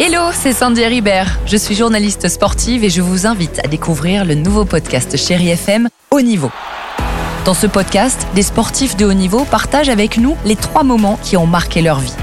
[0.00, 1.38] Hello, c'est Sandy Ribert.
[1.46, 5.88] Je suis journaliste sportive et je vous invite à découvrir le nouveau podcast Chéri FM
[6.10, 6.50] Haut Niveau.
[7.44, 11.36] Dans ce podcast, des sportifs de haut niveau partagent avec nous les trois moments qui
[11.36, 12.14] ont marqué leur vie.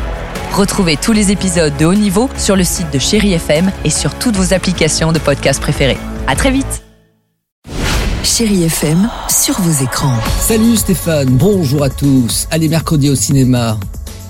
[0.54, 4.16] Retrouvez tous les épisodes de Haut Niveau sur le site de Chéri FM et sur
[4.16, 5.98] toutes vos applications de podcast préférées.
[6.28, 6.84] À très vite.
[8.24, 10.18] Chéri FM sur vos écrans.
[10.40, 12.48] Salut Stéphane, bonjour à tous.
[12.52, 13.78] Allez, mercredi au cinéma.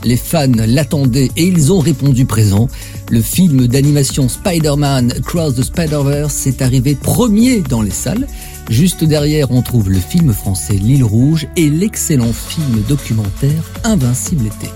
[0.05, 2.67] Les fans l'attendaient et ils ont répondu présent.
[3.09, 8.27] Le film d'animation Spider-Man Across the Spider-Verse est arrivé premier dans les salles.
[8.69, 14.67] Juste derrière, on trouve le film français L'île rouge et l'excellent film documentaire Invincible été.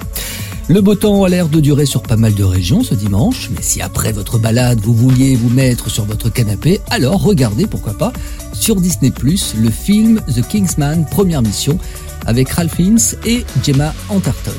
[0.67, 3.61] Le beau temps a l'air de durer sur pas mal de régions ce dimanche, mais
[3.61, 8.13] si après votre balade vous vouliez vous mettre sur votre canapé, alors regardez pourquoi pas
[8.53, 9.13] sur Disney
[9.59, 11.77] le film The Kingsman Première Mission
[12.25, 14.53] avec Ralph Fiennes et Gemma Antarton.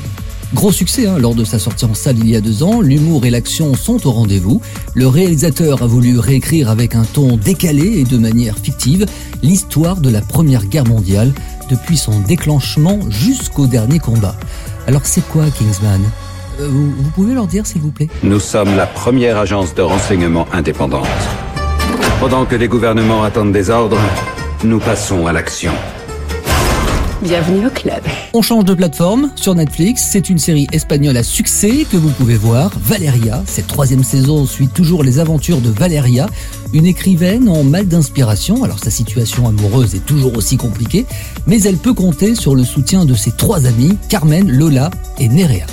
[0.55, 3.25] Gros succès hein, lors de sa sortie en salle il y a deux ans, l'humour
[3.25, 4.61] et l'action sont au rendez-vous.
[4.93, 9.05] Le réalisateur a voulu réécrire avec un ton décalé et de manière fictive
[9.43, 11.33] l'histoire de la Première Guerre mondiale
[11.69, 14.37] depuis son déclenchement jusqu'au dernier combat.
[14.87, 16.01] Alors c'est quoi Kingsman?
[16.61, 18.07] Euh, vous, vous pouvez leur dire s'il vous plaît?
[18.23, 21.05] Nous sommes la première agence de renseignement indépendante.
[22.21, 23.99] Pendant que les gouvernements attendent des ordres,
[24.63, 25.73] nous passons à l'action.
[27.25, 28.03] Bienvenue au club.
[28.35, 30.07] On change de plateforme sur Netflix.
[30.11, 32.69] C'est une série espagnole à succès que vous pouvez voir.
[32.79, 33.41] Valeria.
[33.47, 36.27] Cette troisième saison suit toujours les aventures de Valeria,
[36.71, 38.63] une écrivaine en mal d'inspiration.
[38.63, 41.07] Alors sa situation amoureuse est toujours aussi compliquée,
[41.47, 45.65] mais elle peut compter sur le soutien de ses trois amis, Carmen, Lola et Nerea.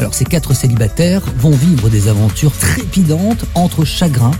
[0.00, 4.32] Alors ces quatre célibataires vont vivre des aventures trépidantes entre chagrin,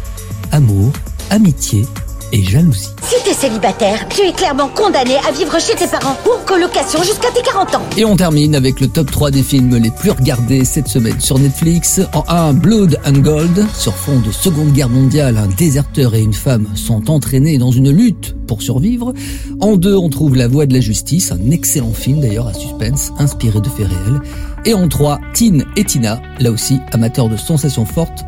[0.51, 0.91] amour,
[1.31, 1.87] amitié
[2.33, 2.89] et jalousie.
[3.03, 7.03] Si t'es célibataire, tu es clairement condamné à vivre chez tes parents ou en colocation
[7.03, 7.83] jusqu'à tes 40 ans.
[7.97, 11.39] Et on termine avec le top 3 des films les plus regardés cette semaine sur
[11.39, 12.01] Netflix.
[12.13, 13.67] En 1, Blood and Gold.
[13.75, 17.91] Sur fond de Seconde Guerre mondiale, un déserteur et une femme sont entraînés dans une
[17.91, 19.13] lutte pour survivre.
[19.61, 23.13] En 2, on trouve La Voix de la Justice, un excellent film d'ailleurs à suspense,
[23.19, 24.21] inspiré de faits réels.
[24.65, 28.25] Et en 3, Tin et Tina, là aussi amateurs de sensations fortes,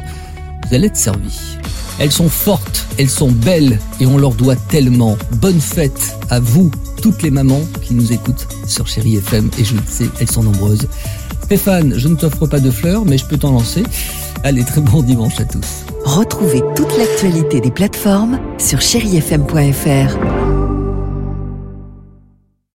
[0.69, 1.56] vous allez être servis.
[1.98, 5.16] Elles sont fortes, elles sont belles et on leur doit tellement.
[5.41, 6.70] Bonne fête à vous,
[7.03, 10.42] toutes les mamans qui nous écoutent sur Chéri FM et je le sais, elles sont
[10.42, 10.86] nombreuses.
[11.44, 13.82] Stéphane, je ne t'offre pas de fleurs, mais je peux t'en lancer.
[14.44, 15.84] Allez, très bon dimanche à tous.
[16.04, 20.67] Retrouvez toute l'actualité des plateformes sur chérifm.fr.